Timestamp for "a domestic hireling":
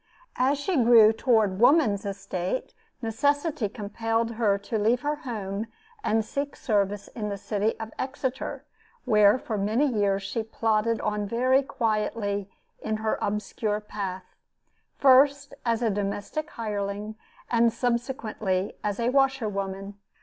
15.83-17.13